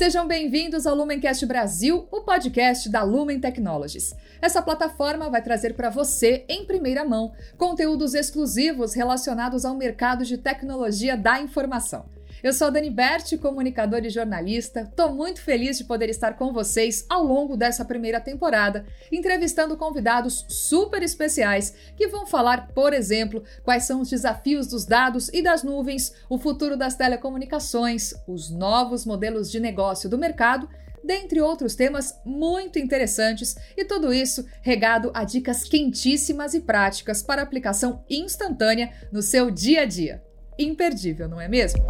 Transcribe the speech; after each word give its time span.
Sejam 0.00 0.26
bem-vindos 0.26 0.86
ao 0.86 0.96
Lumencast 0.96 1.44
Brasil, 1.44 2.08
o 2.10 2.22
podcast 2.22 2.88
da 2.88 3.02
Lumen 3.02 3.38
Technologies. 3.38 4.14
Essa 4.40 4.62
plataforma 4.62 5.28
vai 5.28 5.42
trazer 5.42 5.74
para 5.74 5.90
você, 5.90 6.42
em 6.48 6.64
primeira 6.64 7.04
mão, 7.04 7.34
conteúdos 7.58 8.14
exclusivos 8.14 8.94
relacionados 8.94 9.66
ao 9.66 9.76
mercado 9.76 10.24
de 10.24 10.38
tecnologia 10.38 11.18
da 11.18 11.38
informação. 11.42 12.06
Eu 12.42 12.54
sou 12.54 12.70
Dani 12.70 12.88
Berti, 12.88 13.36
comunicadora 13.36 14.06
e 14.06 14.10
jornalista. 14.10 14.80
Estou 14.80 15.14
muito 15.14 15.42
feliz 15.42 15.76
de 15.76 15.84
poder 15.84 16.08
estar 16.08 16.38
com 16.38 16.54
vocês 16.54 17.04
ao 17.06 17.22
longo 17.22 17.54
dessa 17.54 17.84
primeira 17.84 18.18
temporada, 18.18 18.86
entrevistando 19.12 19.76
convidados 19.76 20.46
super 20.48 21.02
especiais 21.02 21.74
que 21.94 22.08
vão 22.08 22.26
falar, 22.26 22.68
por 22.68 22.94
exemplo, 22.94 23.44
quais 23.62 23.84
são 23.84 24.00
os 24.00 24.08
desafios 24.08 24.66
dos 24.66 24.86
dados 24.86 25.28
e 25.34 25.42
das 25.42 25.62
nuvens, 25.62 26.14
o 26.30 26.38
futuro 26.38 26.78
das 26.78 26.94
telecomunicações, 26.94 28.14
os 28.26 28.50
novos 28.50 29.04
modelos 29.04 29.50
de 29.50 29.60
negócio 29.60 30.08
do 30.08 30.16
mercado 30.16 30.66
dentre 31.04 31.40
outros 31.40 31.74
temas 31.74 32.18
muito 32.24 32.78
interessantes, 32.78 33.56
e 33.74 33.84
tudo 33.84 34.12
isso 34.12 34.46
regado 34.60 35.10
a 35.14 35.24
dicas 35.24 35.64
quentíssimas 35.64 36.52
e 36.52 36.60
práticas 36.60 37.22
para 37.22 37.40
aplicação 37.42 38.04
instantânea 38.08 38.92
no 39.10 39.22
seu 39.22 39.50
dia 39.50 39.82
a 39.82 39.86
dia. 39.86 40.29
Imperdível, 40.60 41.28
não 41.28 41.40
é 41.40 41.48
mesmo? 41.48 41.82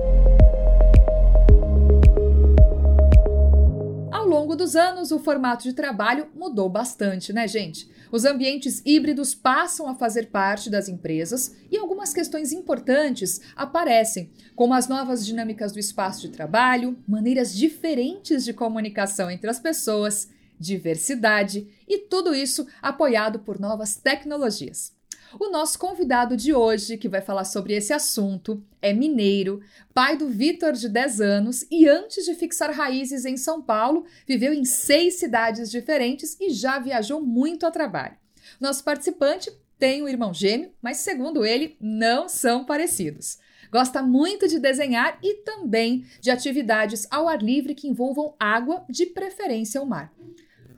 longo 4.31 4.55
dos 4.55 4.77
anos, 4.77 5.11
o 5.11 5.19
formato 5.19 5.65
de 5.65 5.73
trabalho 5.73 6.29
mudou 6.35 6.69
bastante, 6.69 7.33
né, 7.33 7.47
gente? 7.49 7.91
Os 8.13 8.25
ambientes 8.25 8.81
híbridos 8.87 9.35
passam 9.35 9.89
a 9.89 9.95
fazer 9.95 10.29
parte 10.29 10.71
das 10.71 10.89
empresas 10.89 11.57
e 11.71 11.77
algumas 11.77 12.13
questões 12.13 12.53
importantes 12.53 13.41
aparecem, 13.57 14.31
como 14.55 14.73
as 14.73 14.89
novas 14.89 15.27
dinâmicas 15.27 15.73
do 15.73 15.79
espaço 15.79 16.23
de 16.23 16.31
trabalho, 16.31 16.97
maneiras 17.07 17.55
diferentes 17.55 18.45
de 18.45 18.53
comunicação 18.53 19.31
entre 19.31 19.51
as 19.51 19.59
pessoas, 19.59 20.31
diversidade 20.59 21.69
e 21.89 21.99
tudo 21.99 22.35
isso 22.35 22.67
apoiado 22.81 23.41
por 23.41 23.59
novas 23.59 23.97
tecnologias. 23.97 25.00
O 25.39 25.49
nosso 25.49 25.79
convidado 25.79 26.37
de 26.37 26.53
hoje, 26.53 26.97
que 26.97 27.09
vai 27.09 27.21
falar 27.21 27.45
sobre 27.45 27.75
esse 27.75 27.93
assunto, 27.93 28.65
é 28.83 28.93
mineiro, 28.93 29.61
pai 29.95 30.17
do 30.17 30.29
Vitor, 30.29 30.73
de 30.73 30.89
10 30.89 31.21
anos, 31.21 31.65
e 31.71 31.87
antes 31.87 32.25
de 32.25 32.35
fixar 32.35 32.73
raízes 32.73 33.25
em 33.25 33.37
São 33.37 33.63
Paulo, 33.63 34.05
viveu 34.27 34.53
em 34.53 34.65
seis 34.65 35.21
cidades 35.21 35.71
diferentes 35.71 36.37
e 36.41 36.51
já 36.51 36.81
viajou 36.81 37.21
muito 37.21 37.65
a 37.65 37.71
trabalho. 37.71 38.17
Nosso 38.61 38.83
participante 38.83 39.53
tem 39.79 40.03
um 40.03 40.09
irmão 40.09 40.35
gêmeo, 40.35 40.73
mas 40.83 40.97
segundo 40.99 41.45
ele, 41.45 41.77
não 41.81 42.29
são 42.29 42.65
parecidos. 42.65 43.39
Gosta 43.71 44.03
muito 44.03 44.49
de 44.49 44.59
desenhar 44.59 45.17
e 45.23 45.37
também 45.43 46.05
de 46.21 46.31
atividades 46.31 47.07
ao 47.09 47.29
ar 47.29 47.41
livre 47.41 47.75
que 47.75 47.87
envolvam 47.87 48.35
água, 48.39 48.85
de 48.91 49.07
preferência 49.07 49.81
o 49.81 49.87
mar. 49.87 50.13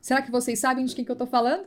Será 0.01 0.21
que 0.21 0.31
vocês 0.31 0.59
sabem 0.59 0.85
de 0.85 0.95
quem 0.95 1.05
que 1.05 1.11
eu 1.11 1.15
estou 1.15 1.27
falando? 1.27 1.67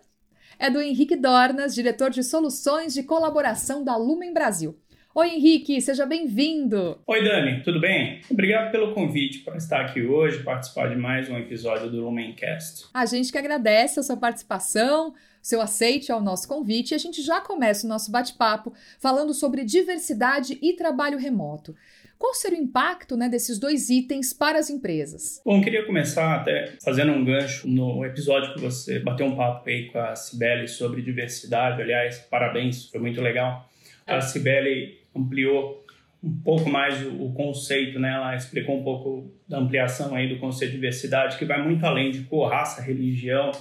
É 0.57 0.69
do 0.69 0.81
Henrique 0.81 1.15
Dornas, 1.15 1.75
diretor 1.75 2.09
de 2.09 2.23
soluções 2.23 2.93
de 2.93 3.03
colaboração 3.03 3.83
da 3.83 3.95
Lumen 3.95 4.33
Brasil. 4.33 4.77
Oi, 5.13 5.29
Henrique, 5.29 5.79
seja 5.79 6.05
bem-vindo. 6.05 6.99
Oi, 7.07 7.23
Dani, 7.23 7.63
tudo 7.63 7.79
bem? 7.79 8.19
Obrigado 8.29 8.69
pelo 8.69 8.93
convite 8.93 9.39
para 9.39 9.55
estar 9.55 9.81
aqui 9.81 10.05
hoje, 10.05 10.43
participar 10.43 10.89
de 10.89 10.97
mais 10.97 11.29
um 11.29 11.37
episódio 11.37 11.89
do 11.89 12.03
Lumencast. 12.03 12.87
A 12.93 13.05
gente 13.05 13.31
que 13.31 13.37
agradece 13.37 13.97
a 13.97 14.03
sua 14.03 14.17
participação, 14.17 15.13
seu 15.41 15.61
aceite 15.61 16.11
ao 16.11 16.21
nosso 16.21 16.47
convite 16.47 16.91
e 16.91 16.95
a 16.95 16.97
gente 16.97 17.21
já 17.21 17.39
começa 17.39 17.85
o 17.85 17.89
nosso 17.89 18.11
bate-papo 18.11 18.73
falando 18.99 19.33
sobre 19.33 19.63
diversidade 19.63 20.59
e 20.61 20.73
trabalho 20.73 21.17
remoto. 21.17 21.73
Qual 22.17 22.33
seria 22.33 22.59
o 22.59 22.63
impacto 22.63 23.17
né, 23.17 23.27
desses 23.29 23.59
dois 23.59 23.89
itens 23.89 24.33
para 24.33 24.57
as 24.57 24.69
empresas? 24.69 25.41
Bom, 25.45 25.61
queria 25.61 25.85
começar 25.85 26.35
até 26.35 26.73
fazendo 26.83 27.11
um 27.11 27.23
gancho 27.23 27.67
no 27.67 28.05
episódio 28.05 28.53
que 28.53 28.61
você 28.61 28.99
bateu 28.99 29.25
um 29.25 29.35
papo 29.35 29.69
aí 29.69 29.89
com 29.89 29.99
a 29.99 30.15
Cibele 30.15 30.67
sobre 30.67 31.01
diversidade. 31.01 31.81
Aliás, 31.81 32.19
parabéns, 32.19 32.89
foi 32.89 32.99
muito 32.99 33.21
legal. 33.21 33.69
A 34.07 34.21
Cibele 34.21 34.99
ampliou 35.15 35.85
um 36.23 36.41
pouco 36.41 36.69
mais 36.69 37.05
o, 37.05 37.25
o, 37.25 37.33
conceito, 37.33 37.99
né? 37.99 38.13
Ela 38.13 38.35
explicou 38.35 38.79
um 38.79 38.83
pouco 38.83 39.31
da 39.47 39.59
ampliação 39.59 40.15
aí 40.15 40.27
do 40.27 40.39
conceito 40.39 40.71
de 40.71 40.77
diversidade, 40.77 41.37
que 41.37 41.45
vai 41.45 41.61
muito 41.61 41.85
além 41.85 42.11
de 42.11 42.21
cor, 42.21 42.49
raça, 42.49 42.81
religião, 42.81 43.51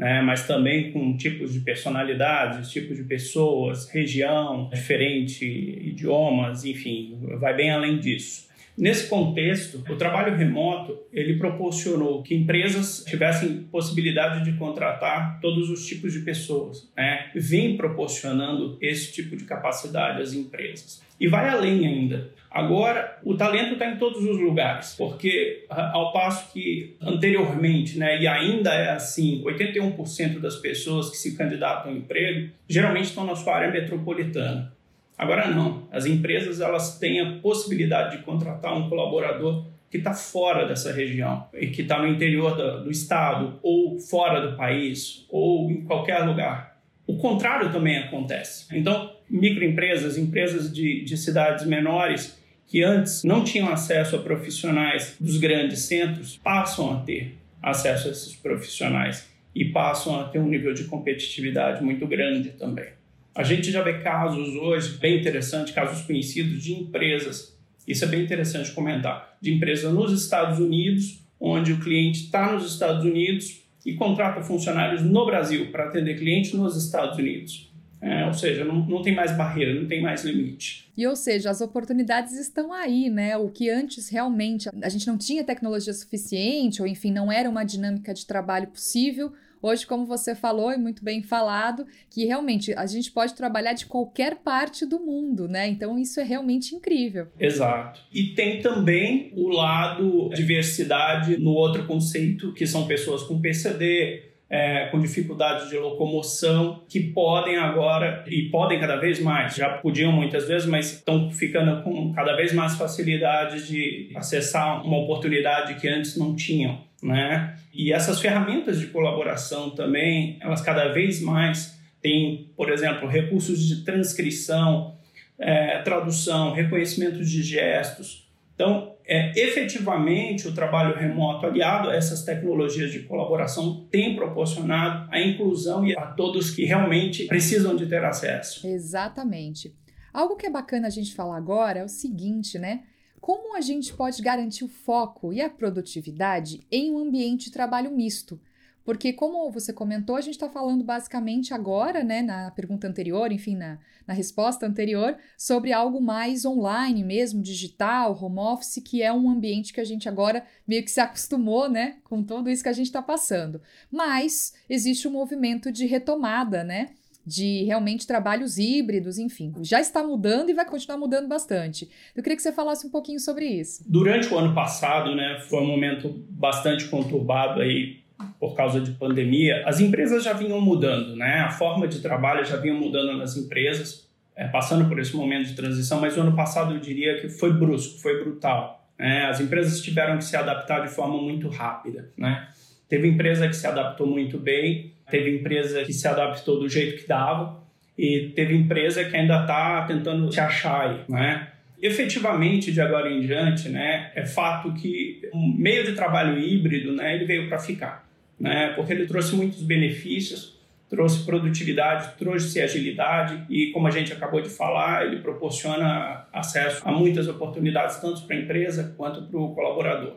né? 0.00 0.22
mas 0.22 0.46
também 0.46 0.90
com 0.92 1.14
tipos 1.14 1.52
de 1.52 1.60
personalidades, 1.60 2.70
tipos 2.70 2.96
de 2.96 3.04
pessoas, 3.04 3.88
região 3.90 4.70
diferente, 4.72 5.44
idiomas, 5.44 6.64
enfim, 6.64 7.18
vai 7.38 7.54
bem 7.54 7.70
além 7.70 7.98
disso. 7.98 8.48
Nesse 8.78 9.10
contexto, 9.10 9.84
o 9.92 9.96
trabalho 9.96 10.34
remoto 10.34 10.98
ele 11.12 11.36
proporcionou 11.36 12.22
que 12.22 12.34
empresas 12.34 13.04
tivessem 13.06 13.64
possibilidade 13.64 14.42
de 14.42 14.56
contratar 14.56 15.38
todos 15.42 15.68
os 15.68 15.86
tipos 15.86 16.14
de 16.14 16.20
pessoas, 16.20 16.90
né? 16.96 17.30
Vem 17.34 17.76
proporcionando 17.76 18.78
esse 18.80 19.12
tipo 19.12 19.36
de 19.36 19.44
capacidade 19.44 20.22
às 20.22 20.32
empresas. 20.32 21.02
E 21.20 21.28
vai 21.28 21.48
além 21.48 21.86
ainda. 21.86 22.32
Agora, 22.50 23.20
o 23.22 23.36
talento 23.36 23.74
está 23.74 23.86
em 23.86 23.96
todos 23.96 24.24
os 24.24 24.40
lugares, 24.40 24.96
porque 24.98 25.66
ao 25.68 26.12
passo 26.12 26.52
que 26.52 26.96
anteriormente, 27.00 27.96
né, 27.96 28.20
e 28.20 28.26
ainda 28.26 28.74
é 28.74 28.90
assim, 28.90 29.40
81% 29.44 30.40
das 30.40 30.56
pessoas 30.56 31.10
que 31.10 31.16
se 31.16 31.36
candidatam 31.36 31.92
ao 31.92 31.96
emprego 31.96 32.50
geralmente 32.68 33.04
estão 33.04 33.24
na 33.24 33.36
sua 33.36 33.54
área 33.54 33.70
metropolitana. 33.70 34.72
Agora 35.16 35.48
não, 35.48 35.86
as 35.92 36.06
empresas 36.06 36.60
elas 36.60 36.98
têm 36.98 37.20
a 37.20 37.32
possibilidade 37.40 38.16
de 38.16 38.24
contratar 38.24 38.76
um 38.76 38.88
colaborador 38.88 39.66
que 39.90 39.98
está 39.98 40.14
fora 40.14 40.66
dessa 40.66 40.92
região 40.92 41.46
e 41.52 41.66
que 41.68 41.82
está 41.82 42.00
no 42.00 42.08
interior 42.08 42.56
do, 42.56 42.84
do 42.84 42.90
estado 42.90 43.60
ou 43.62 43.98
fora 43.98 44.40
do 44.40 44.56
país 44.56 45.26
ou 45.28 45.70
em 45.70 45.84
qualquer 45.84 46.24
lugar. 46.24 46.80
O 47.06 47.16
contrário 47.16 47.70
também 47.72 47.98
acontece. 47.98 48.66
Então, 48.74 49.09
microempresas, 49.30 50.18
empresas 50.18 50.72
de, 50.72 51.04
de 51.04 51.16
cidades 51.16 51.64
menores 51.64 52.38
que 52.66 52.82
antes 52.82 53.24
não 53.24 53.42
tinham 53.42 53.68
acesso 53.68 54.16
a 54.16 54.18
profissionais 54.20 55.16
dos 55.20 55.38
grandes 55.38 55.80
centros 55.80 56.36
passam 56.36 56.92
a 56.92 57.00
ter 57.00 57.34
acesso 57.62 58.08
a 58.08 58.10
esses 58.12 58.34
profissionais 58.36 59.28
e 59.54 59.64
passam 59.64 60.20
a 60.20 60.24
ter 60.24 60.38
um 60.38 60.48
nível 60.48 60.72
de 60.72 60.84
competitividade 60.84 61.82
muito 61.82 62.06
grande 62.06 62.50
também. 62.50 62.88
A 63.34 63.42
gente 63.42 63.70
já 63.70 63.82
vê 63.82 63.98
casos 63.98 64.54
hoje 64.54 64.98
bem 64.98 65.18
interessantes, 65.18 65.72
casos 65.72 66.04
conhecidos 66.04 66.62
de 66.62 66.72
empresas. 66.72 67.56
Isso 67.86 68.04
é 68.04 68.08
bem 68.08 68.22
interessante 68.22 68.72
comentar. 68.72 69.36
De 69.40 69.52
empresas 69.52 69.92
nos 69.92 70.12
Estados 70.12 70.58
Unidos, 70.58 71.20
onde 71.40 71.72
o 71.72 71.80
cliente 71.80 72.24
está 72.24 72.52
nos 72.52 72.70
Estados 72.70 73.04
Unidos 73.04 73.62
e 73.84 73.94
contrata 73.94 74.42
funcionários 74.42 75.02
no 75.02 75.24
Brasil 75.24 75.70
para 75.70 75.84
atender 75.84 76.18
clientes 76.18 76.52
nos 76.52 76.76
Estados 76.76 77.18
Unidos. 77.18 77.69
É, 78.00 78.24
ou 78.26 78.32
seja, 78.32 78.64
não, 78.64 78.86
não 78.86 79.02
tem 79.02 79.14
mais 79.14 79.36
barreira, 79.36 79.78
não 79.78 79.86
tem 79.86 80.00
mais 80.00 80.24
limite. 80.24 80.90
E 80.96 81.06
ou 81.06 81.14
seja, 81.14 81.50
as 81.50 81.60
oportunidades 81.60 82.32
estão 82.38 82.72
aí, 82.72 83.10
né? 83.10 83.36
O 83.36 83.48
que 83.48 83.68
antes 83.68 84.08
realmente 84.08 84.68
a 84.82 84.88
gente 84.88 85.06
não 85.06 85.18
tinha 85.18 85.44
tecnologia 85.44 85.92
suficiente, 85.92 86.80
ou 86.80 86.88
enfim, 86.88 87.12
não 87.12 87.30
era 87.30 87.48
uma 87.48 87.64
dinâmica 87.64 88.14
de 88.14 88.26
trabalho 88.26 88.68
possível 88.68 89.32
Hoje, 89.62 89.86
como 89.86 90.06
você 90.06 90.34
falou 90.34 90.72
e 90.72 90.78
muito 90.78 91.04
bem 91.04 91.22
falado, 91.22 91.86
que 92.08 92.24
realmente 92.24 92.72
a 92.72 92.86
gente 92.86 93.10
pode 93.12 93.34
trabalhar 93.34 93.74
de 93.74 93.84
qualquer 93.84 94.36
parte 94.36 94.86
do 94.86 94.98
mundo, 94.98 95.46
né? 95.46 95.68
Então 95.68 95.98
isso 95.98 96.18
é 96.18 96.22
realmente 96.22 96.74
incrível. 96.74 97.26
Exato. 97.38 98.00
E 98.12 98.28
tem 98.28 98.62
também 98.62 99.32
o 99.36 99.48
lado 99.48 100.30
diversidade 100.30 101.36
no 101.38 101.50
outro 101.50 101.86
conceito, 101.86 102.54
que 102.54 102.66
são 102.66 102.86
pessoas 102.86 103.22
com 103.24 103.40
PCD, 103.40 104.29
é, 104.50 104.86
com 104.86 104.98
dificuldades 104.98 105.70
de 105.70 105.78
locomoção, 105.78 106.82
que 106.88 107.00
podem 107.00 107.56
agora, 107.56 108.24
e 108.26 108.48
podem 108.50 108.80
cada 108.80 108.96
vez 108.96 109.20
mais, 109.20 109.54
já 109.54 109.68
podiam 109.78 110.10
muitas 110.10 110.48
vezes, 110.48 110.68
mas 110.68 110.92
estão 110.92 111.30
ficando 111.30 111.82
com 111.82 112.12
cada 112.12 112.34
vez 112.34 112.52
mais 112.52 112.76
facilidade 112.76 113.66
de 113.68 114.10
acessar 114.16 114.84
uma 114.84 114.98
oportunidade 114.98 115.74
que 115.76 115.88
antes 115.88 116.16
não 116.16 116.34
tinham 116.34 116.90
né? 117.02 117.56
E 117.72 117.92
essas 117.92 118.20
ferramentas 118.20 118.78
de 118.78 118.88
colaboração 118.88 119.70
também, 119.70 120.38
elas 120.40 120.60
cada 120.60 120.88
vez 120.88 121.20
mais 121.20 121.78
têm, 122.02 122.50
por 122.56 122.70
exemplo, 122.70 123.08
recursos 123.08 123.66
de 123.66 123.84
transcrição, 123.84 124.96
é, 125.38 125.78
tradução, 125.78 126.52
reconhecimento 126.52 127.24
de 127.24 127.42
gestos. 127.42 128.29
Então, 128.60 128.94
é, 129.06 129.32
efetivamente, 129.40 130.46
o 130.46 130.54
trabalho 130.54 130.94
remoto 130.94 131.46
aliado 131.46 131.88
a 131.88 131.96
essas 131.96 132.24
tecnologias 132.24 132.92
de 132.92 133.04
colaboração 133.04 133.88
tem 133.90 134.14
proporcionado 134.14 135.08
a 135.10 135.18
inclusão 135.18 135.86
e 135.86 135.96
a 135.96 136.08
todos 136.08 136.50
que 136.50 136.66
realmente 136.66 137.24
precisam 137.24 137.74
de 137.74 137.86
ter 137.86 138.04
acesso. 138.04 138.66
Exatamente. 138.66 139.74
Algo 140.12 140.36
que 140.36 140.44
é 140.44 140.50
bacana 140.50 140.88
a 140.88 140.90
gente 140.90 141.14
falar 141.14 141.38
agora 141.38 141.78
é 141.78 141.84
o 141.84 141.88
seguinte, 141.88 142.58
né? 142.58 142.82
Como 143.18 143.56
a 143.56 143.62
gente 143.62 143.94
pode 143.94 144.20
garantir 144.20 144.64
o 144.64 144.68
foco 144.68 145.32
e 145.32 145.40
a 145.40 145.48
produtividade 145.48 146.60
em 146.70 146.92
um 146.92 146.98
ambiente 146.98 147.46
de 147.46 147.52
trabalho 147.52 147.90
misto? 147.90 148.38
Porque, 148.84 149.12
como 149.12 149.50
você 149.50 149.72
comentou, 149.72 150.16
a 150.16 150.20
gente 150.20 150.34
está 150.34 150.48
falando 150.48 150.82
basicamente 150.82 151.52
agora, 151.52 152.02
né, 152.02 152.22
na 152.22 152.50
pergunta 152.50 152.86
anterior, 152.86 153.30
enfim, 153.30 153.56
na, 153.56 153.78
na 154.06 154.14
resposta 154.14 154.66
anterior, 154.66 155.16
sobre 155.36 155.72
algo 155.72 156.00
mais 156.00 156.44
online 156.44 157.04
mesmo, 157.04 157.42
digital, 157.42 158.18
home 158.20 158.38
office, 158.38 158.82
que 158.84 159.02
é 159.02 159.12
um 159.12 159.28
ambiente 159.30 159.72
que 159.72 159.80
a 159.80 159.84
gente 159.84 160.08
agora 160.08 160.44
meio 160.66 160.82
que 160.82 160.90
se 160.90 161.00
acostumou, 161.00 161.68
né, 161.68 161.96
com 162.04 162.22
tudo 162.22 162.50
isso 162.50 162.62
que 162.62 162.68
a 162.68 162.74
gente 162.74 162.86
está 162.86 163.02
passando. 163.02 163.60
Mas 163.90 164.54
existe 164.68 165.06
um 165.06 165.12
movimento 165.12 165.70
de 165.70 165.86
retomada, 165.86 166.64
né? 166.64 166.90
de 167.24 167.64
realmente 167.64 168.06
trabalhos 168.06 168.58
híbridos, 168.58 169.18
enfim, 169.18 169.52
já 169.60 169.80
está 169.80 170.02
mudando 170.02 170.50
e 170.50 170.54
vai 170.54 170.64
continuar 170.64 170.98
mudando 170.98 171.28
bastante. 171.28 171.88
Eu 172.16 172.22
queria 172.22 172.36
que 172.36 172.42
você 172.42 172.50
falasse 172.50 172.86
um 172.86 172.90
pouquinho 172.90 173.20
sobre 173.20 173.46
isso. 173.46 173.84
Durante 173.86 174.32
o 174.32 174.38
ano 174.38 174.54
passado, 174.54 175.14
né, 175.14 175.38
foi 175.48 175.60
um 175.60 175.66
momento 175.66 176.08
bastante 176.30 176.88
conturbado 176.88 177.60
aí 177.60 177.99
por 178.38 178.54
causa 178.54 178.80
de 178.80 178.92
pandemia, 178.92 179.62
as 179.66 179.80
empresas 179.80 180.24
já 180.24 180.32
vinham 180.32 180.60
mudando, 180.60 181.16
né? 181.16 181.40
A 181.40 181.50
forma 181.50 181.86
de 181.86 182.00
trabalho 182.00 182.44
já 182.44 182.56
vinha 182.56 182.74
mudando 182.74 183.16
nas 183.16 183.36
empresas, 183.36 184.08
é, 184.36 184.46
passando 184.48 184.88
por 184.88 184.98
esse 184.98 185.14
momento 185.14 185.48
de 185.48 185.54
transição, 185.54 186.00
mas 186.00 186.16
o 186.16 186.20
ano 186.20 186.34
passado 186.34 186.74
eu 186.74 186.80
diria 186.80 187.20
que 187.20 187.28
foi 187.28 187.52
brusco, 187.52 188.00
foi 188.00 188.22
brutal. 188.22 188.88
Né? 188.98 189.24
As 189.26 189.40
empresas 189.40 189.80
tiveram 189.80 190.18
que 190.18 190.24
se 190.24 190.36
adaptar 190.36 190.80
de 190.80 190.88
forma 190.88 191.20
muito 191.20 191.48
rápida, 191.48 192.10
né? 192.16 192.48
Teve 192.88 193.08
empresa 193.08 193.46
que 193.46 193.54
se 193.54 193.66
adaptou 193.66 194.06
muito 194.06 194.36
bem, 194.38 194.92
teve 195.08 195.36
empresa 195.36 195.84
que 195.84 195.92
se 195.92 196.08
adaptou 196.08 196.58
do 196.58 196.68
jeito 196.68 197.00
que 197.00 197.08
dava 197.08 197.60
e 197.96 198.32
teve 198.34 198.54
empresa 198.54 199.04
que 199.04 199.16
ainda 199.16 199.42
está 199.42 199.84
tentando 199.86 200.32
se 200.32 200.40
achar 200.40 201.04
né? 201.08 201.48
Efetivamente, 201.82 202.72
de 202.72 202.80
agora 202.80 203.10
em 203.10 203.20
diante, 203.20 203.70
né, 203.70 204.10
é 204.14 204.26
fato 204.26 204.74
que 204.74 205.26
o 205.32 205.48
meio 205.56 205.82
de 205.82 205.92
trabalho 205.92 206.38
híbrido, 206.38 206.92
né, 206.92 207.14
ele 207.14 207.24
veio 207.24 207.48
para 207.48 207.58
ficar 207.58 208.09
né? 208.40 208.72
porque 208.74 208.92
ele 208.92 209.06
trouxe 209.06 209.36
muitos 209.36 209.62
benefícios, 209.62 210.58
trouxe 210.88 211.24
produtividade, 211.24 212.16
trouxe 212.18 212.60
agilidade 212.60 213.44
e, 213.48 213.70
como 213.70 213.86
a 213.86 213.90
gente 213.90 214.12
acabou 214.12 214.40
de 214.40 214.48
falar, 214.48 215.06
ele 215.06 215.20
proporciona 215.20 216.26
acesso 216.32 216.82
a 216.84 216.90
muitas 216.90 217.28
oportunidades, 217.28 217.98
tanto 217.98 218.22
para 218.22 218.34
a 218.34 218.40
empresa 218.40 218.94
quanto 218.96 219.22
para 219.22 219.38
o 219.38 219.54
colaborador. 219.54 220.16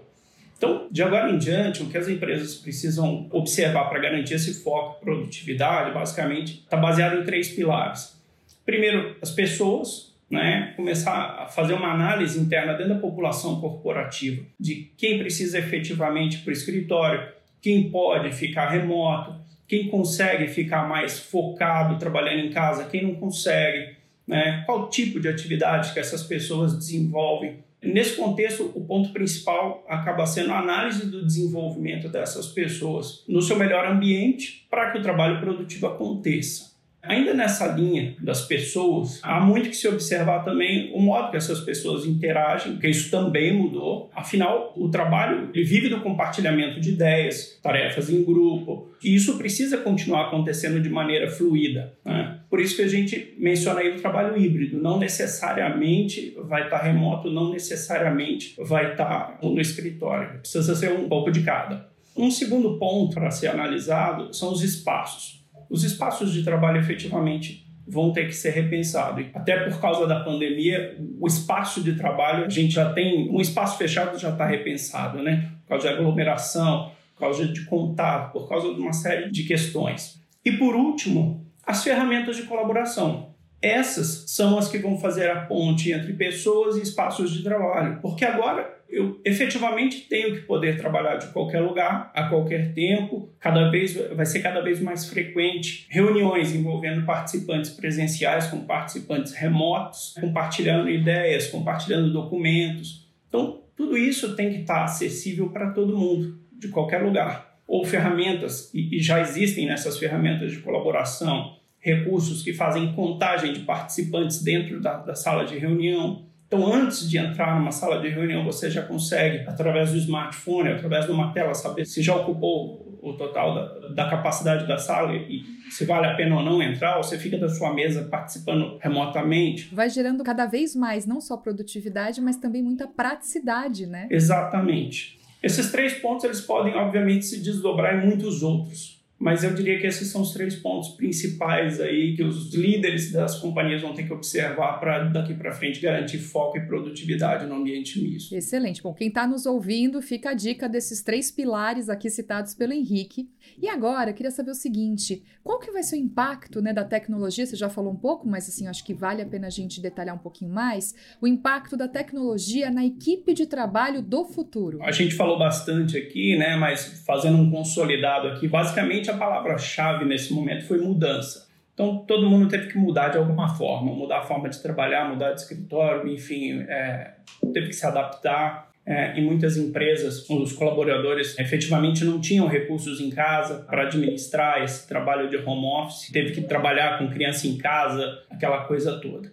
Então, 0.58 0.88
de 0.90 1.04
agora 1.04 1.30
em 1.30 1.38
diante, 1.38 1.84
o 1.84 1.88
que 1.88 1.98
as 1.98 2.08
empresas 2.08 2.56
precisam 2.56 3.28
observar 3.32 3.90
para 3.90 4.00
garantir 4.00 4.36
esse 4.36 4.64
foco 4.64 4.98
em 5.02 5.04
produtividade, 5.04 5.94
basicamente, 5.94 6.62
está 6.64 6.78
baseado 6.78 7.20
em 7.20 7.24
três 7.26 7.50
pilares. 7.50 8.18
Primeiro, 8.66 9.18
as 9.22 9.30
pessoas, 9.30 10.16
né, 10.32 10.74
começar 10.78 11.42
a 11.42 11.48
fazer 11.48 11.74
uma 11.74 11.92
análise 11.92 12.40
interna 12.40 12.74
dentro 12.74 12.94
da 12.94 13.00
população 13.00 13.60
corporativa 13.60 14.44
de 14.58 14.92
quem 14.98 15.20
precisa 15.20 15.60
efetivamente 15.60 16.38
para 16.40 16.50
o 16.50 16.54
escritório, 16.54 17.28
quem 17.64 17.90
pode 17.90 18.34
ficar 18.34 18.68
remoto, 18.68 19.34
quem 19.66 19.88
consegue 19.88 20.50
ficar 20.50 20.88
mais 20.88 21.18
focado 21.18 21.98
trabalhando 21.98 22.46
em 22.46 22.52
casa, 22.52 22.90
quem 22.90 23.04
não 23.04 23.16
consegue, 23.16 23.96
né? 24.28 24.64
qual 24.66 24.90
tipo 24.90 25.18
de 25.18 25.30
atividade 25.30 25.94
que 25.94 26.00
essas 26.00 26.24
pessoas 26.24 26.78
desenvolvem. 26.78 27.64
Nesse 27.82 28.18
contexto, 28.18 28.70
o 28.76 28.82
ponto 28.82 29.14
principal 29.14 29.86
acaba 29.88 30.26
sendo 30.26 30.52
a 30.52 30.60
análise 30.60 31.10
do 31.10 31.26
desenvolvimento 31.26 32.10
dessas 32.10 32.48
pessoas 32.48 33.24
no 33.30 33.42
seu 33.42 33.58
melhor 33.58 33.86
ambiente 33.86 34.68
para 34.70 34.92
que 34.92 34.98
o 34.98 35.02
trabalho 35.02 35.40
produtivo 35.40 35.88
aconteça. 35.88 36.73
Ainda 37.04 37.34
nessa 37.34 37.68
linha 37.68 38.16
das 38.22 38.48
pessoas, 38.48 39.20
há 39.22 39.38
muito 39.42 39.70
que 39.70 39.76
se 39.76 39.90
observar 39.90 40.46
também 40.46 40.90
o 40.94 41.02
modo 41.02 41.32
que 41.32 41.36
essas 41.36 41.60
pessoas 41.60 42.06
interagem, 42.06 42.74
porque 42.74 42.88
isso 42.88 43.12
também 43.12 43.54
mudou. 43.54 44.10
Afinal, 44.16 44.74
o 44.78 44.88
trabalho 44.88 45.50
vive 45.54 45.90
do 45.90 46.00
compartilhamento 46.00 46.80
de 46.80 46.92
ideias, 46.92 47.60
tarefas 47.62 48.10
em 48.10 48.24
grupo, 48.24 48.90
e 49.04 49.14
isso 49.14 49.38
precisa 49.38 49.80
continuar 49.80 50.28
acontecendo 50.28 50.82
de 50.82 50.90
maneira 50.90 51.30
fluida. 51.30 51.94
Né? 52.06 52.40
Por 52.50 52.62
isso 52.62 52.78
que 52.78 52.84
a 52.84 52.88
gente 52.88 53.36
menciona 53.38 53.82
aí 53.82 53.90
o 53.90 54.00
trabalho 54.00 54.38
híbrido. 54.38 54.82
Não 54.82 54.98
necessariamente 54.98 56.34
vai 56.48 56.64
estar 56.64 56.78
remoto, 56.78 57.30
não 57.30 57.52
necessariamente 57.52 58.56
vai 58.58 58.92
estar 58.92 59.40
no 59.44 59.60
escritório. 59.60 60.40
Precisa 60.40 60.74
ser 60.74 60.94
um 60.94 61.10
pouco 61.10 61.32
de 61.32 61.44
cada. 61.44 61.92
Um 62.16 62.32
segundo 62.32 62.78
ponto 62.78 63.14
para 63.14 63.30
ser 63.30 63.48
analisado 63.48 64.34
são 64.34 64.54
os 64.54 64.64
espaços 64.64 65.43
os 65.74 65.84
espaços 65.84 66.32
de 66.32 66.44
trabalho 66.44 66.80
efetivamente 66.80 67.66
vão 67.88 68.14
ter 68.14 68.28
que 68.28 68.34
ser 68.34 68.52
repensados. 68.52 69.26
Até 69.34 69.58
por 69.68 69.82
causa 69.82 70.06
da 70.06 70.20
pandemia, 70.20 70.96
o 71.20 71.26
espaço 71.26 71.82
de 71.82 71.96
trabalho, 71.96 72.46
a 72.46 72.50
gente 72.50 72.76
já 72.76 72.94
tem, 72.94 73.28
um 73.32 73.42
espaço 73.42 73.76
fechado 73.80 74.20
já 74.20 74.30
está 74.30 74.46
repensado, 74.46 75.24
né? 75.24 75.50
Por 75.64 75.70
causa 75.70 75.88
de 75.88 75.94
aglomeração, 75.96 76.92
por 77.16 77.22
causa 77.22 77.48
de 77.48 77.66
contato, 77.66 78.34
por 78.34 78.48
causa 78.48 78.72
de 78.72 78.80
uma 78.80 78.94
série 78.94 79.32
de 79.32 79.46
questões. 79.46 80.22
E 80.46 80.52
por 80.52 80.76
último, 80.76 81.44
as 81.66 81.84
ferramentas 81.84 82.36
de 82.36 82.44
colaboração. 82.44 83.33
Essas 83.64 84.26
são 84.28 84.58
as 84.58 84.68
que 84.68 84.78
vão 84.78 84.98
fazer 84.98 85.32
a 85.32 85.46
ponte 85.46 85.90
entre 85.90 86.12
pessoas 86.12 86.76
e 86.76 86.82
espaços 86.82 87.32
de 87.32 87.44
trabalho, 87.44 87.98
porque 88.02 88.26
agora 88.26 88.78
eu 88.90 89.22
efetivamente 89.24 90.02
tenho 90.02 90.36
que 90.36 90.42
poder 90.42 90.78
trabalhar 90.78 91.16
de 91.16 91.28
qualquer 91.28 91.62
lugar, 91.62 92.12
a 92.14 92.28
qualquer 92.28 92.74
tempo, 92.74 93.30
cada 93.40 93.70
vez 93.70 93.96
vai 94.14 94.26
ser 94.26 94.42
cada 94.42 94.60
vez 94.60 94.82
mais 94.82 95.06
frequente 95.06 95.88
reuniões 95.90 96.54
envolvendo 96.54 97.06
participantes 97.06 97.72
presenciais 97.72 98.48
com 98.48 98.66
participantes 98.66 99.32
remotos, 99.34 100.14
compartilhando 100.20 100.90
ideias, 100.90 101.48
compartilhando 101.48 102.12
documentos. 102.12 103.08
Então, 103.30 103.62
tudo 103.78 103.98
isso 103.98 104.36
tem 104.36 104.52
que 104.52 104.60
estar 104.60 104.84
acessível 104.84 105.50
para 105.52 105.72
todo 105.72 105.98
mundo, 105.98 106.38
de 106.52 106.68
qualquer 106.68 107.02
lugar. 107.02 107.60
Ou 107.66 107.86
ferramentas, 107.86 108.70
e 108.74 109.00
já 109.00 109.22
existem 109.22 109.66
nessas 109.66 109.98
ferramentas 109.98 110.52
de 110.52 110.60
colaboração, 110.60 111.63
recursos 111.84 112.42
que 112.42 112.54
fazem 112.54 112.94
contagem 112.94 113.54
de 113.54 113.60
participantes 113.60 114.42
dentro 114.42 114.82
da, 114.82 114.98
da 114.98 115.14
sala 115.14 115.46
de 115.46 115.58
reunião, 115.58 116.26
então, 116.54 116.72
antes 116.72 117.10
de 117.10 117.18
entrar 117.18 117.58
numa 117.58 117.72
sala 117.72 118.00
de 118.00 118.10
reunião, 118.10 118.46
você 118.46 118.70
já 118.70 118.84
consegue, 118.84 119.40
através 119.50 119.92
do 119.92 119.98
smartphone, 119.98 120.70
através 120.70 121.08
de 121.08 121.12
uma 121.12 121.34
tela, 121.34 121.52
saber 121.56 121.84
se 121.84 122.04
já 122.04 122.16
ocupou 122.16 123.00
o 123.02 123.14
total 123.14 123.56
da, 123.56 123.88
da 123.90 124.08
capacidade 124.08 124.68
da 124.68 124.78
sala 124.78 125.16
e 125.16 125.42
se 125.72 125.84
vale 125.84 126.06
a 126.06 126.14
pena 126.14 126.36
ou 126.36 126.44
não 126.44 126.62
entrar, 126.62 126.98
ou 126.98 127.04
você 127.04 127.18
fica 127.18 127.40
da 127.40 127.50
sua 127.50 127.74
mesa 127.74 128.04
participando 128.04 128.78
remotamente. 128.80 129.74
Vai 129.74 129.90
gerando 129.90 130.24
cada 130.24 130.46
vez 130.46 130.76
mais, 130.76 131.08
não 131.08 131.20
só 131.20 131.38
produtividade, 131.38 132.22
mas 132.22 132.38
também 132.38 132.62
muita 132.62 132.88
praticidade, 132.88 133.88
né? 133.88 134.08
Exatamente. 134.12 135.18
Esses 135.42 135.72
três 135.72 135.96
pontos, 135.96 136.24
eles 136.24 136.42
podem, 136.42 136.76
obviamente, 136.76 137.26
se 137.26 137.42
desdobrar 137.42 137.96
em 137.96 138.08
muitos 138.08 138.44
outros. 138.44 139.03
Mas 139.24 139.42
eu 139.42 139.54
diria 139.54 139.80
que 139.80 139.88
esses 139.88 140.10
são 140.10 140.22
os 140.22 140.32
três 140.32 140.54
pontos 140.54 140.90
principais 140.90 141.80
aí 141.80 142.14
que 142.14 142.22
os 142.22 142.54
líderes 142.54 143.10
das 143.10 143.40
companhias 143.40 143.82
vão 143.82 143.94
ter 143.94 144.04
que 144.04 144.12
observar 144.12 144.82
para 144.82 145.06
daqui 145.06 145.34
para 145.34 145.54
frente 145.54 145.80
garantir 145.80 146.18
foco 146.18 146.58
e 146.58 146.68
produtividade 146.68 147.46
no 147.46 147.56
ambiente 147.56 148.02
misto. 148.02 148.36
Excelente. 148.36 148.84
Bom, 148.84 148.94
quem 148.94 149.08
está 149.08 149.26
nos 149.26 149.46
ouvindo, 149.46 150.02
fica 150.02 150.32
a 150.32 150.34
dica 150.34 150.68
desses 150.68 151.02
três 151.02 151.32
pilares 151.32 151.88
aqui 151.88 152.10
citados 152.10 152.54
pelo 152.54 152.74
Henrique. 152.74 153.30
E 153.62 153.70
agora, 153.70 154.10
eu 154.10 154.14
queria 154.14 154.30
saber 154.30 154.52
o 154.52 154.56
seguinte: 154.56 155.24
qual 155.42 155.58
que 155.58 155.72
vai 155.72 155.84
ser 155.84 155.96
o 155.96 156.00
impacto 156.00 156.62
né, 156.62 156.74
da 156.74 156.84
tecnologia? 156.84 157.46
Você 157.46 157.56
já 157.56 157.70
falou 157.70 157.94
um 157.94 157.98
pouco, 157.98 158.28
mas 158.28 158.50
assim, 158.50 158.68
acho 158.68 158.84
que 158.84 158.94
vale 158.94 159.22
a 159.22 159.26
pena 159.26 159.48
a 159.48 159.50
gente 159.50 159.82
detalhar 159.82 160.16
um 160.16 160.20
pouquinho 160.20 160.52
mais. 160.52 160.94
O 161.22 161.28
impacto 161.28 161.78
da 161.78 161.88
tecnologia 161.88 162.70
na 162.70 162.86
equipe 162.86 163.34
de 163.34 163.46
trabalho 163.46 164.02
do 164.02 164.26
futuro. 164.26 164.84
A 164.84 164.92
gente 164.92 165.16
falou 165.16 165.40
bastante 165.40 165.98
aqui, 165.98 166.38
né? 166.38 166.58
Mas 166.58 167.04
fazendo 167.06 167.38
um 167.38 167.50
consolidado 167.50 168.28
aqui, 168.28 168.50
basicamente 168.50 169.13
a 169.14 169.18
palavra-chave 169.18 170.06
nesse 170.06 170.34
momento 170.34 170.66
foi 170.66 170.80
mudança. 170.80 171.48
Então, 171.74 172.06
todo 172.06 172.30
mundo 172.30 172.48
teve 172.48 172.68
que 172.68 172.78
mudar 172.78 173.10
de 173.10 173.18
alguma 173.18 173.50
forma, 173.56 173.94
mudar 173.94 174.20
a 174.20 174.24
forma 174.24 174.48
de 174.48 174.62
trabalhar, 174.62 175.10
mudar 175.10 175.32
de 175.32 175.42
escritório, 175.42 176.08
enfim, 176.08 176.62
é, 176.68 177.14
teve 177.52 177.68
que 177.68 177.74
se 177.74 177.86
adaptar. 177.86 178.72
É, 178.86 179.18
em 179.18 179.24
muitas 179.24 179.56
empresas, 179.56 180.30
os 180.30 180.52
colaboradores 180.52 181.40
efetivamente 181.40 182.04
não 182.04 182.20
tinham 182.20 182.48
recursos 182.48 183.00
em 183.00 183.10
casa 183.10 183.60
para 183.60 183.84
administrar 183.84 184.62
esse 184.62 184.86
trabalho 184.88 185.30
de 185.30 185.38
home 185.38 185.66
office, 185.66 186.12
teve 186.12 186.34
que 186.34 186.42
trabalhar 186.42 187.00
com 187.00 187.10
criança 187.10 187.48
em 187.48 187.58
casa, 187.58 188.20
aquela 188.30 188.66
coisa 188.66 189.00
toda. 189.00 189.32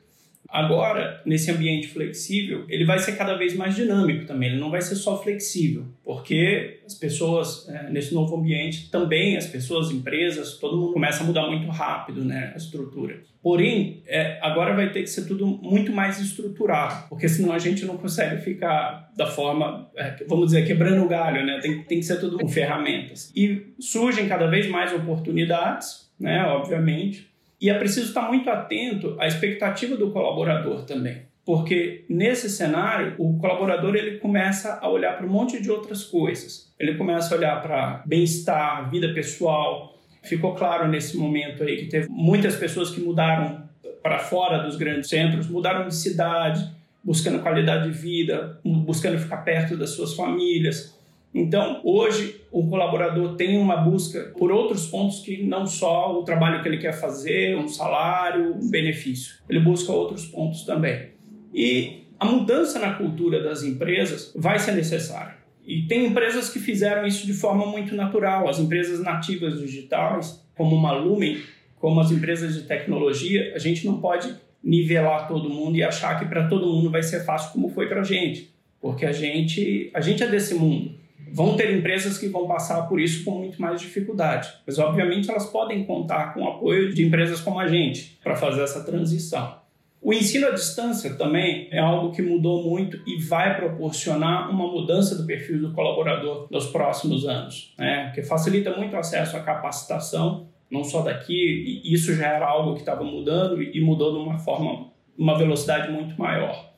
Agora, 0.50 1.22
nesse 1.24 1.48
ambiente 1.50 1.86
flexível, 1.86 2.64
ele 2.68 2.84
vai 2.84 2.98
ser 2.98 3.12
cada 3.12 3.34
vez 3.36 3.54
mais 3.54 3.76
dinâmico 3.76 4.26
também, 4.26 4.50
ele 4.50 4.58
não 4.58 4.70
vai 4.70 4.82
ser 4.82 4.96
só 4.96 5.22
flexível, 5.22 5.86
porque 6.04 6.80
as 6.84 6.94
pessoas, 6.94 7.68
é, 7.68 7.88
nesse 7.88 8.12
novo 8.12 8.36
ambiente, 8.36 8.90
também 8.90 9.36
as 9.36 9.46
pessoas, 9.46 9.92
empresas, 9.92 10.58
todo 10.58 10.76
mundo 10.76 10.92
começa 10.92 11.22
a 11.22 11.26
mudar 11.26 11.46
muito 11.46 11.68
rápido 11.68 12.24
né, 12.24 12.50
a 12.52 12.56
estrutura. 12.56 13.22
Porém, 13.40 14.02
é, 14.06 14.38
agora 14.42 14.74
vai 14.74 14.90
ter 14.90 15.02
que 15.02 15.06
ser 15.06 15.26
tudo 15.26 15.46
muito 15.46 15.92
mais 15.92 16.20
estruturado, 16.20 17.08
porque 17.08 17.28
senão 17.28 17.52
a 17.52 17.58
gente 17.58 17.84
não 17.84 17.96
consegue 17.96 18.42
ficar 18.42 19.08
da 19.16 19.28
forma, 19.28 19.88
é, 19.96 20.16
vamos 20.28 20.46
dizer, 20.46 20.66
quebrando 20.66 21.04
o 21.04 21.08
galho, 21.08 21.46
né? 21.46 21.60
tem, 21.60 21.84
tem 21.84 22.00
que 22.00 22.04
ser 22.04 22.18
tudo 22.18 22.38
com 22.38 22.48
ferramentas. 22.48 23.32
E 23.36 23.72
surgem 23.78 24.26
cada 24.26 24.48
vez 24.48 24.68
mais 24.68 24.92
oportunidades, 24.92 26.10
né, 26.18 26.44
obviamente, 26.44 27.29
e 27.60 27.68
é 27.68 27.74
preciso 27.74 28.08
estar 28.08 28.28
muito 28.28 28.48
atento 28.48 29.16
à 29.18 29.26
expectativa 29.26 29.96
do 29.96 30.10
colaborador 30.10 30.84
também. 30.84 31.28
porque 31.44 32.04
nesse 32.08 32.48
cenário 32.48 33.14
o 33.18 33.36
colaborador 33.38 33.96
ele 33.96 34.18
começa 34.18 34.78
a 34.80 34.88
olhar 34.88 35.16
para 35.16 35.26
um 35.26 35.30
monte 35.30 35.60
de 35.60 35.68
outras 35.68 36.04
coisas. 36.04 36.72
Ele 36.78 36.94
começa 36.94 37.34
a 37.34 37.38
olhar 37.38 37.60
para 37.60 38.04
bem-estar, 38.06 38.88
vida 38.88 39.12
pessoal. 39.12 39.98
Ficou 40.22 40.54
claro 40.54 40.86
nesse 40.86 41.16
momento 41.16 41.64
aí 41.64 41.78
que 41.78 41.86
teve 41.86 42.06
muitas 42.08 42.54
pessoas 42.54 42.90
que 42.90 43.00
mudaram 43.00 43.68
para 44.00 44.18
fora 44.18 44.58
dos 44.58 44.76
grandes 44.76 45.08
centros, 45.08 45.48
mudaram 45.48 45.88
de 45.88 45.94
cidade, 45.96 46.70
buscando 47.02 47.40
qualidade 47.40 47.90
de 47.90 47.98
vida, 47.98 48.60
buscando 48.64 49.18
ficar 49.18 49.38
perto 49.38 49.76
das 49.76 49.90
suas 49.90 50.14
famílias. 50.14 50.99
Então, 51.32 51.80
hoje, 51.84 52.40
o 52.50 52.66
colaborador 52.68 53.36
tem 53.36 53.56
uma 53.56 53.76
busca 53.76 54.32
por 54.36 54.50
outros 54.50 54.86
pontos 54.88 55.20
que 55.20 55.44
não 55.44 55.64
só 55.66 56.18
o 56.18 56.24
trabalho 56.24 56.60
que 56.60 56.68
ele 56.68 56.78
quer 56.78 56.92
fazer, 56.92 57.56
um 57.56 57.68
salário, 57.68 58.56
um 58.56 58.68
benefício. 58.68 59.36
Ele 59.48 59.60
busca 59.60 59.92
outros 59.92 60.26
pontos 60.26 60.64
também. 60.64 61.10
E 61.54 62.04
a 62.18 62.24
mudança 62.24 62.78
na 62.80 62.94
cultura 62.94 63.42
das 63.42 63.62
empresas 63.62 64.32
vai 64.34 64.58
ser 64.58 64.72
necessária. 64.72 65.36
E 65.64 65.82
tem 65.82 66.06
empresas 66.06 66.48
que 66.48 66.58
fizeram 66.58 67.06
isso 67.06 67.24
de 67.24 67.32
forma 67.32 67.64
muito 67.64 67.94
natural. 67.94 68.48
As 68.48 68.58
empresas 68.58 69.00
nativas 69.00 69.60
digitais, 69.60 70.44
como 70.56 70.74
uma 70.74 70.92
Lumen, 70.92 71.40
como 71.78 72.00
as 72.00 72.10
empresas 72.10 72.54
de 72.54 72.62
tecnologia, 72.62 73.52
a 73.54 73.58
gente 73.58 73.86
não 73.86 74.00
pode 74.00 74.34
nivelar 74.62 75.28
todo 75.28 75.48
mundo 75.48 75.76
e 75.76 75.82
achar 75.82 76.18
que 76.18 76.26
para 76.26 76.48
todo 76.48 76.66
mundo 76.66 76.90
vai 76.90 77.02
ser 77.02 77.24
fácil 77.24 77.52
como 77.52 77.68
foi 77.70 77.88
para 77.88 78.00
a 78.00 78.04
gente, 78.04 78.52
porque 78.80 79.06
a 79.06 79.12
gente 79.12 79.90
a 79.94 80.00
gente 80.00 80.22
é 80.22 80.26
desse 80.26 80.54
mundo. 80.54 80.99
Vão 81.32 81.56
ter 81.56 81.76
empresas 81.76 82.18
que 82.18 82.28
vão 82.28 82.46
passar 82.46 82.82
por 82.88 83.00
isso 83.00 83.24
com 83.24 83.38
muito 83.38 83.60
mais 83.60 83.80
dificuldade, 83.80 84.48
mas 84.66 84.78
obviamente 84.78 85.30
elas 85.30 85.46
podem 85.46 85.84
contar 85.84 86.34
com 86.34 86.42
o 86.42 86.48
apoio 86.48 86.92
de 86.92 87.04
empresas 87.04 87.40
como 87.40 87.60
a 87.60 87.66
gente 87.66 88.18
para 88.22 88.36
fazer 88.36 88.62
essa 88.62 88.84
transição. 88.84 89.60
O 90.02 90.14
ensino 90.14 90.46
à 90.46 90.50
distância 90.50 91.14
também 91.14 91.68
é 91.70 91.78
algo 91.78 92.10
que 92.10 92.22
mudou 92.22 92.64
muito 92.64 92.98
e 93.06 93.20
vai 93.20 93.54
proporcionar 93.54 94.50
uma 94.50 94.66
mudança 94.66 95.14
do 95.14 95.26
perfil 95.26 95.60
do 95.60 95.72
colaborador 95.72 96.48
nos 96.50 96.68
próximos 96.68 97.26
anos, 97.26 97.74
né? 97.78 98.10
que 98.14 98.22
facilita 98.22 98.74
muito 98.74 98.96
o 98.96 98.98
acesso 98.98 99.36
à 99.36 99.40
capacitação, 99.40 100.48
não 100.70 100.82
só 100.84 101.02
daqui, 101.02 101.82
e 101.84 101.92
isso 101.92 102.14
já 102.14 102.28
era 102.28 102.46
algo 102.46 102.74
que 102.74 102.80
estava 102.80 103.04
mudando 103.04 103.62
e 103.62 103.78
mudou 103.82 104.12
de 104.12 104.18
uma 104.18 104.38
forma, 104.38 104.86
uma 105.18 105.36
velocidade 105.36 105.92
muito 105.92 106.18
maior. 106.18 106.69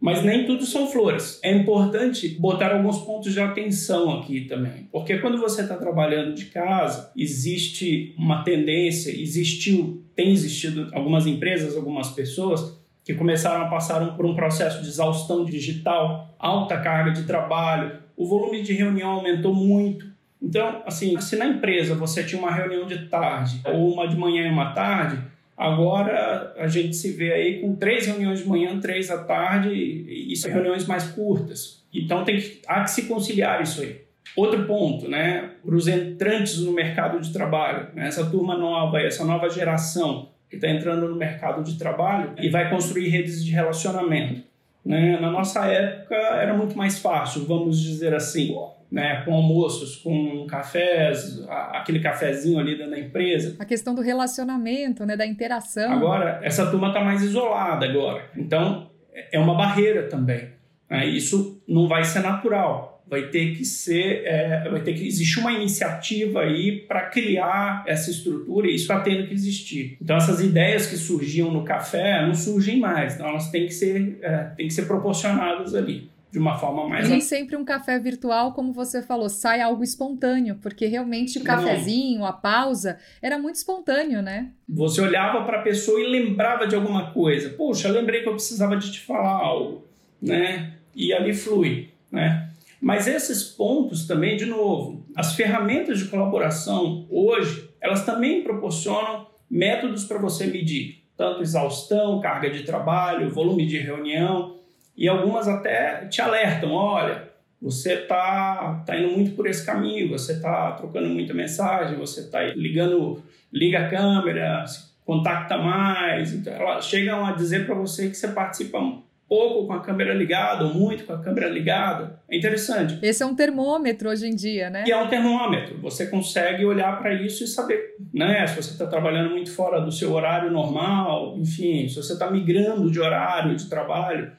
Mas 0.00 0.24
nem 0.24 0.46
tudo 0.46 0.64
são 0.64 0.86
flores. 0.90 1.38
É 1.42 1.54
importante 1.54 2.28
botar 2.40 2.74
alguns 2.74 2.98
pontos 3.00 3.32
de 3.32 3.40
atenção 3.40 4.18
aqui 4.18 4.42
também, 4.42 4.88
porque 4.90 5.18
quando 5.18 5.38
você 5.38 5.60
está 5.60 5.76
trabalhando 5.76 6.34
de 6.34 6.46
casa, 6.46 7.12
existe 7.14 8.14
uma 8.16 8.42
tendência, 8.42 9.10
existiu, 9.10 10.02
tem 10.16 10.30
existido 10.30 10.88
algumas 10.94 11.26
empresas, 11.26 11.76
algumas 11.76 12.08
pessoas 12.10 12.80
que 13.04 13.14
começaram 13.14 13.66
a 13.66 13.68
passar 13.68 14.16
por 14.16 14.24
um 14.24 14.34
processo 14.34 14.82
de 14.82 14.88
exaustão 14.88 15.44
digital, 15.44 16.34
alta 16.38 16.78
carga 16.78 17.10
de 17.10 17.24
trabalho, 17.24 17.98
o 18.16 18.26
volume 18.26 18.62
de 18.62 18.72
reunião 18.72 19.10
aumentou 19.10 19.54
muito. 19.54 20.06
Então, 20.42 20.82
assim, 20.86 21.20
se 21.20 21.36
na 21.36 21.46
empresa 21.46 21.94
você 21.94 22.24
tinha 22.24 22.40
uma 22.40 22.50
reunião 22.50 22.86
de 22.86 23.08
tarde 23.08 23.60
ou 23.66 23.92
uma 23.92 24.08
de 24.08 24.16
manhã 24.16 24.46
e 24.46 24.50
uma 24.50 24.72
tarde, 24.72 25.22
Agora 25.60 26.54
a 26.56 26.66
gente 26.68 26.96
se 26.96 27.12
vê 27.12 27.34
aí 27.34 27.60
com 27.60 27.76
três 27.76 28.06
reuniões 28.06 28.38
de 28.38 28.48
manhã, 28.48 28.80
três 28.80 29.10
à 29.10 29.22
tarde, 29.24 29.68
e 29.70 30.34
são 30.34 30.50
reuniões 30.50 30.86
mais 30.86 31.08
curtas. 31.08 31.84
Então 31.92 32.24
tem 32.24 32.38
que, 32.38 32.62
há 32.66 32.82
que 32.82 32.90
se 32.90 33.02
conciliar 33.02 33.62
isso 33.62 33.82
aí. 33.82 34.00
Outro 34.34 34.64
ponto, 34.64 35.06
né, 35.06 35.50
para 35.62 35.74
os 35.74 35.86
entrantes 35.86 36.60
no 36.60 36.72
mercado 36.72 37.20
de 37.20 37.30
trabalho, 37.30 37.88
né, 37.92 38.06
essa 38.06 38.24
turma 38.24 38.56
nova, 38.56 39.02
essa 39.02 39.22
nova 39.22 39.50
geração 39.50 40.30
que 40.48 40.56
está 40.56 40.66
entrando 40.66 41.06
no 41.06 41.16
mercado 41.16 41.62
de 41.62 41.76
trabalho 41.76 42.32
e 42.38 42.48
vai 42.48 42.70
construir 42.70 43.08
redes 43.08 43.44
de 43.44 43.50
relacionamento. 43.52 44.40
Né? 44.82 45.20
Na 45.20 45.30
nossa 45.30 45.66
época 45.66 46.14
era 46.14 46.54
muito 46.54 46.74
mais 46.74 46.98
fácil, 46.98 47.44
vamos 47.44 47.78
dizer 47.78 48.14
assim 48.14 48.56
né, 48.90 49.22
com 49.24 49.32
almoços, 49.32 49.96
com 49.96 50.46
cafés, 50.46 51.42
aquele 51.48 52.00
cafezinho 52.00 52.58
ali 52.58 52.76
dentro 52.76 52.90
da 52.90 52.98
empresa. 52.98 53.56
A 53.58 53.64
questão 53.64 53.94
do 53.94 54.02
relacionamento, 54.02 55.06
né, 55.06 55.16
da 55.16 55.26
interação. 55.26 55.92
Agora, 55.92 56.40
essa 56.42 56.66
turma 56.70 56.88
está 56.88 57.00
mais 57.00 57.22
isolada 57.22 57.86
agora. 57.86 58.24
Então, 58.36 58.90
é 59.30 59.38
uma 59.38 59.54
barreira 59.54 60.08
também. 60.08 60.48
Né? 60.88 61.06
Isso 61.06 61.62
não 61.68 61.86
vai 61.86 62.04
ser 62.04 62.20
natural. 62.20 63.04
Vai 63.06 63.22
ter 63.22 63.56
que 63.56 63.64
ser, 63.64 64.22
é, 64.24 64.68
vai 64.70 64.82
ter 64.82 64.94
que 64.94 65.04
existir 65.04 65.40
uma 65.40 65.50
iniciativa 65.50 66.42
aí 66.42 66.84
para 66.86 67.06
criar 67.06 67.82
essa 67.84 68.08
estrutura 68.08 68.68
e 68.68 68.74
isso 68.74 68.84
está 68.84 69.00
tendo 69.00 69.26
que 69.26 69.34
existir. 69.34 69.96
Então 70.00 70.16
essas 70.16 70.40
ideias 70.40 70.86
que 70.86 70.96
surgiam 70.96 71.50
no 71.50 71.64
café 71.64 72.24
não 72.24 72.34
surgem 72.34 72.78
mais, 72.78 73.14
então 73.14 73.26
elas 73.26 73.50
têm 73.50 73.66
que 73.66 73.74
ser, 73.74 74.18
é, 74.22 74.44
têm 74.56 74.68
que 74.68 74.72
ser 74.72 74.86
proporcionadas 74.86 75.74
ali 75.74 76.08
de 76.30 76.38
uma 76.38 76.56
forma 76.56 76.88
mais. 76.88 77.08
Nem 77.08 77.20
sempre 77.20 77.56
um 77.56 77.64
café 77.64 77.98
virtual, 77.98 78.52
como 78.52 78.72
você 78.72 79.02
falou, 79.02 79.28
sai 79.28 79.60
algo 79.60 79.82
espontâneo, 79.82 80.56
porque 80.62 80.86
realmente 80.86 81.38
o 81.38 81.44
cafezinho, 81.44 82.24
a 82.24 82.32
pausa, 82.32 82.98
era 83.20 83.38
muito 83.38 83.56
espontâneo, 83.56 84.22
né? 84.22 84.52
Você 84.68 85.00
olhava 85.00 85.44
para 85.44 85.60
a 85.60 85.62
pessoa 85.62 86.00
e 86.00 86.06
lembrava 86.06 86.66
de 86.66 86.74
alguma 86.76 87.10
coisa. 87.10 87.50
Poxa, 87.50 87.88
lembrei 87.88 88.22
que 88.22 88.28
eu 88.28 88.34
precisava 88.34 88.76
de 88.76 88.92
te 88.92 89.00
falar 89.00 89.30
algo, 89.30 89.84
né? 90.22 90.74
E 90.94 91.12
ali 91.12 91.34
flui, 91.34 91.88
né? 92.10 92.48
Mas 92.80 93.06
esses 93.06 93.42
pontos 93.42 94.06
também, 94.06 94.36
de 94.36 94.46
novo, 94.46 95.04
as 95.14 95.34
ferramentas 95.34 95.98
de 95.98 96.06
colaboração 96.06 97.06
hoje, 97.10 97.68
elas 97.80 98.06
também 98.06 98.42
proporcionam 98.42 99.26
métodos 99.50 100.04
para 100.04 100.18
você 100.18 100.46
medir 100.46 101.02
tanto 101.16 101.42
exaustão, 101.42 102.20
carga 102.20 102.48
de 102.48 102.62
trabalho, 102.62 103.30
volume 103.30 103.66
de 103.66 103.76
reunião 103.78 104.59
e 105.00 105.08
algumas 105.08 105.48
até 105.48 106.04
te 106.08 106.20
alertam, 106.20 106.72
olha, 106.72 107.30
você 107.60 107.94
está 107.94 108.84
tá 108.86 108.98
indo 108.98 109.12
muito 109.12 109.30
por 109.32 109.46
esse 109.46 109.64
caminho, 109.64 110.10
você 110.10 110.32
está 110.32 110.72
trocando 110.72 111.08
muita 111.08 111.32
mensagem, 111.32 111.96
você 111.96 112.20
está 112.20 112.42
ligando, 112.42 113.22
liga 113.50 113.86
a 113.86 113.88
câmera, 113.88 114.62
contacta 115.06 115.56
mais. 115.56 116.34
Então, 116.34 116.52
elas 116.52 116.84
chegam 116.84 117.24
a 117.24 117.32
dizer 117.32 117.64
para 117.64 117.74
você 117.74 118.10
que 118.10 118.14
você 118.14 118.28
participa 118.28 118.78
pouco 119.26 119.66
com 119.66 119.72
a 119.72 119.80
câmera 119.80 120.12
ligada 120.12 120.66
ou 120.66 120.74
muito 120.74 121.04
com 121.04 121.14
a 121.14 121.18
câmera 121.22 121.48
ligada. 121.48 122.20
É 122.28 122.36
interessante. 122.36 122.98
Esse 123.00 123.22
é 123.22 123.26
um 123.26 123.34
termômetro 123.34 124.10
hoje 124.10 124.26
em 124.26 124.34
dia, 124.34 124.68
né? 124.68 124.84
E 124.86 124.90
é 124.90 124.96
um 124.96 125.08
termômetro. 125.08 125.78
Você 125.80 126.08
consegue 126.08 126.64
olhar 126.66 126.98
para 126.98 127.14
isso 127.14 127.44
e 127.44 127.46
saber, 127.46 127.96
né? 128.12 128.46
Se 128.46 128.56
você 128.56 128.72
está 128.72 128.86
trabalhando 128.86 129.30
muito 129.30 129.50
fora 129.50 129.80
do 129.80 129.92
seu 129.92 130.12
horário 130.12 130.50
normal, 130.50 131.38
enfim, 131.38 131.88
se 131.88 131.96
você 131.96 132.12
está 132.12 132.30
migrando 132.30 132.90
de 132.90 133.00
horário 133.00 133.56
de 133.56 133.66
trabalho 133.70 134.32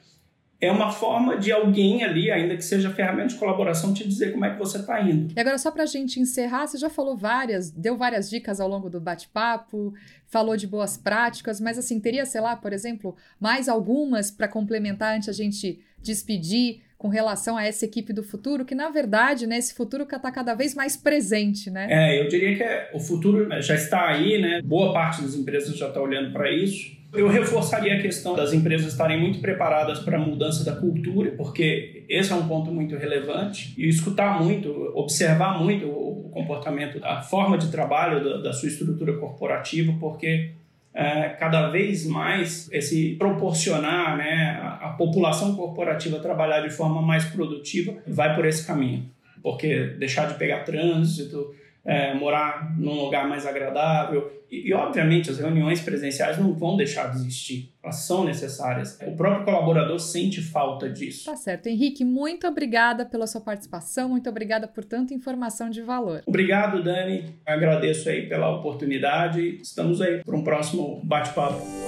é 0.61 0.71
uma 0.71 0.91
forma 0.91 1.37
de 1.37 1.51
alguém 1.51 2.03
ali, 2.03 2.29
ainda 2.29 2.55
que 2.55 2.63
seja 2.63 2.91
ferramenta 2.91 3.29
de 3.29 3.35
colaboração, 3.35 3.93
te 3.93 4.07
dizer 4.07 4.31
como 4.31 4.45
é 4.45 4.51
que 4.51 4.59
você 4.59 4.77
está 4.77 5.01
indo. 5.01 5.33
E 5.35 5.39
agora, 5.39 5.57
só 5.57 5.71
para 5.71 5.83
a 5.83 5.87
gente 5.87 6.19
encerrar, 6.19 6.67
você 6.67 6.77
já 6.77 6.89
falou 6.89 7.17
várias, 7.17 7.71
deu 7.71 7.97
várias 7.97 8.29
dicas 8.29 8.59
ao 8.59 8.69
longo 8.69 8.87
do 8.87 9.01
bate-papo, 9.01 9.91
falou 10.27 10.55
de 10.55 10.67
boas 10.67 10.95
práticas, 10.95 11.59
mas 11.59 11.79
assim, 11.79 11.99
teria, 11.99 12.27
sei 12.27 12.41
lá, 12.41 12.55
por 12.55 12.71
exemplo, 12.71 13.15
mais 13.39 13.67
algumas 13.67 14.29
para 14.29 14.47
complementar 14.47 15.15
antes 15.15 15.27
a 15.27 15.33
gente 15.33 15.79
despedir 15.99 16.81
com 16.95 17.07
relação 17.07 17.57
a 17.57 17.65
essa 17.65 17.83
equipe 17.83 18.13
do 18.13 18.21
futuro, 18.21 18.63
que 18.63 18.75
na 18.75 18.91
verdade, 18.91 19.47
né, 19.47 19.57
esse 19.57 19.73
futuro 19.73 20.03
está 20.03 20.31
cada 20.31 20.53
vez 20.53 20.75
mais 20.75 20.95
presente, 20.95 21.71
né? 21.71 21.87
É, 21.89 22.21
eu 22.21 22.27
diria 22.27 22.55
que 22.55 22.61
é, 22.61 22.91
o 22.93 22.99
futuro 22.99 23.49
já 23.59 23.73
está 23.73 24.07
aí, 24.07 24.39
né? 24.39 24.61
Boa 24.63 24.93
parte 24.93 25.23
das 25.23 25.33
empresas 25.33 25.75
já 25.75 25.87
está 25.87 25.99
olhando 25.99 26.31
para 26.31 26.51
isso. 26.51 27.00
Eu 27.13 27.27
reforçaria 27.27 27.97
a 27.97 28.01
questão 28.01 28.35
das 28.35 28.53
empresas 28.53 28.93
estarem 28.93 29.19
muito 29.19 29.39
preparadas 29.39 29.99
para 29.99 30.17
a 30.17 30.19
mudança 30.19 30.63
da 30.63 30.79
cultura, 30.79 31.31
porque 31.31 32.05
esse 32.07 32.31
é 32.31 32.35
um 32.35 32.47
ponto 32.47 32.71
muito 32.71 32.95
relevante. 32.95 33.73
E 33.77 33.87
escutar 33.89 34.41
muito, 34.41 34.69
observar 34.95 35.59
muito 35.61 35.87
o 35.87 36.29
comportamento, 36.31 37.03
a 37.03 37.21
forma 37.21 37.57
de 37.57 37.69
trabalho 37.69 38.23
da, 38.23 38.37
da 38.37 38.53
sua 38.53 38.69
estrutura 38.69 39.17
corporativa, 39.17 39.93
porque 39.99 40.51
é, 40.93 41.29
cada 41.29 41.69
vez 41.69 42.05
mais 42.05 42.69
esse 42.71 43.15
proporcionar 43.15 44.17
né, 44.17 44.59
a, 44.61 44.87
a 44.87 44.89
população 44.89 45.55
corporativa 45.55 46.19
trabalhar 46.19 46.61
de 46.61 46.69
forma 46.69 47.01
mais 47.01 47.25
produtiva 47.25 47.93
vai 48.07 48.33
por 48.35 48.45
esse 48.45 48.65
caminho. 48.65 49.09
Porque 49.43 49.95
deixar 49.97 50.27
de 50.27 50.35
pegar 50.35 50.59
trânsito, 50.59 51.53
é, 51.85 52.13
morar 52.13 52.77
num 52.77 52.93
lugar 52.93 53.27
mais 53.27 53.45
agradável. 53.45 54.31
E, 54.49 54.69
e, 54.69 54.73
obviamente, 54.73 55.31
as 55.31 55.39
reuniões 55.39 55.81
presenciais 55.81 56.37
não 56.37 56.53
vão 56.53 56.75
deixar 56.75 57.09
de 57.11 57.17
existir. 57.17 57.73
Elas 57.83 57.95
são 57.97 58.23
necessárias. 58.23 58.99
O 59.05 59.15
próprio 59.15 59.45
colaborador 59.45 59.97
sente 59.99 60.41
falta 60.41 60.89
disso. 60.89 61.25
Tá 61.25 61.35
certo. 61.35 61.67
Henrique, 61.67 62.03
muito 62.03 62.45
obrigada 62.45 63.05
pela 63.05 63.25
sua 63.25 63.41
participação, 63.41 64.09
muito 64.09 64.29
obrigada 64.29 64.67
por 64.67 64.83
tanta 64.83 65.13
informação 65.13 65.69
de 65.69 65.81
valor. 65.81 66.21
Obrigado, 66.27 66.83
Dani. 66.83 67.35
Agradeço 67.45 68.09
aí 68.09 68.27
pela 68.27 68.55
oportunidade. 68.55 69.59
Estamos 69.61 70.01
aí 70.01 70.21
para 70.23 70.35
um 70.35 70.43
próximo 70.43 71.01
bate-papo. 71.03 71.80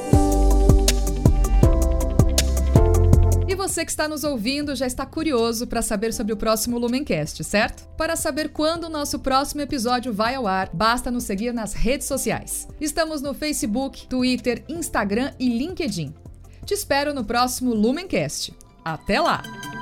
E 3.48 3.56
você 3.56 3.84
que 3.84 3.92
está 3.92 4.08
nos 4.08 4.24
ouvindo 4.24 4.76
já 4.76 4.88
está 4.88 5.06
curioso 5.06 5.68
para 5.68 5.82
saber 5.82 6.14
sobre 6.14 6.34
o 6.34 6.38
próximo 6.38 6.78
Lumencast, 6.78 7.44
certo? 7.44 7.86
Para 7.98 8.16
saber 8.16 8.50
quando 8.50 8.86
o 8.86 8.90
nosso 8.90 9.20
próximo 9.20 9.62
episódio 9.62 10.14
vai 10.14 10.36
ao 10.36 10.48
ar, 10.48 10.70
basta 10.74 11.12
nos 11.12 11.26
seguir 11.26 11.54
nas 11.54 11.74
redes 11.74 12.08
sociais. 12.08 12.68
Estamos 12.80 13.22
no 13.22 13.34
Facebook, 13.34 14.08
Twitter, 14.08 14.64
Instagram 14.70 15.34
e 15.38 15.50
LinkedIn. 15.50 16.14
Te 16.66 16.74
espero 16.74 17.14
no 17.14 17.26
próximo 17.26 17.74
Lumencast. 17.74 18.54
Até 18.84 19.20
lá! 19.20 19.73